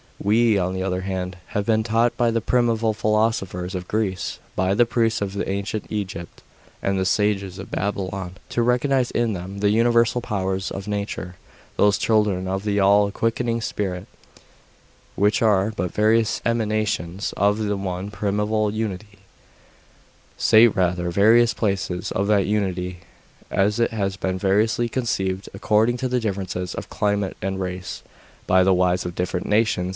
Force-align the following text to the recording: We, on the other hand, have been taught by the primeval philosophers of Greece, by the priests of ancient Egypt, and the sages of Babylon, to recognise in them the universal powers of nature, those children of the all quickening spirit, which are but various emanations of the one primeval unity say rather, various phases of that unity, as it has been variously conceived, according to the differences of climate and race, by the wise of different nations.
We, 0.17 0.57
on 0.57 0.73
the 0.73 0.83
other 0.83 1.01
hand, 1.01 1.37
have 1.47 1.65
been 1.65 1.83
taught 1.83 2.15
by 2.15 2.29
the 2.29 2.41
primeval 2.41 2.93
philosophers 2.93 3.73
of 3.73 3.87
Greece, 3.87 4.37
by 4.55 4.75
the 4.75 4.85
priests 4.85 5.19
of 5.21 5.35
ancient 5.47 5.85
Egypt, 5.89 6.43
and 6.81 6.97
the 6.99 7.05
sages 7.05 7.57
of 7.57 7.71
Babylon, 7.71 8.35
to 8.49 8.61
recognise 8.61 9.09
in 9.11 9.33
them 9.33 9.59
the 9.59 9.71
universal 9.71 10.21
powers 10.21 10.69
of 10.69 10.87
nature, 10.87 11.35
those 11.75 11.97
children 11.97 12.47
of 12.47 12.63
the 12.63 12.79
all 12.79 13.09
quickening 13.09 13.61
spirit, 13.61 14.05
which 15.15 15.41
are 15.41 15.71
but 15.75 15.91
various 15.91 16.39
emanations 16.45 17.33
of 17.35 17.57
the 17.57 17.77
one 17.77 18.11
primeval 18.11 18.71
unity 18.71 19.19
say 20.37 20.67
rather, 20.67 21.09
various 21.09 21.53
phases 21.53 22.11
of 22.11 22.27
that 22.27 22.45
unity, 22.45 22.99
as 23.49 23.79
it 23.79 23.91
has 23.91 24.17
been 24.17 24.37
variously 24.37 24.89
conceived, 24.89 25.49
according 25.55 25.97
to 25.97 26.07
the 26.07 26.19
differences 26.19 26.75
of 26.75 26.89
climate 26.89 27.37
and 27.41 27.59
race, 27.59 28.03
by 28.45 28.63
the 28.63 28.73
wise 28.73 29.03
of 29.03 29.15
different 29.15 29.47
nations. 29.47 29.89